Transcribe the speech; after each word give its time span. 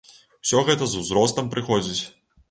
Усё 0.45 0.61
гэта 0.69 0.87
з 0.93 1.01
узростам 1.01 1.51
прыходзіць. 1.53 2.01